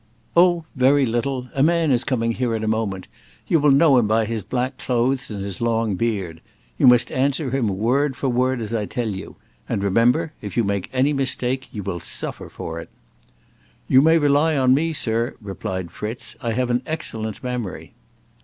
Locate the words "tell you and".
8.87-9.83